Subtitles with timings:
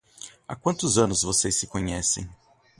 [0.47, 2.27] Há quantos anos vocês se conhecem?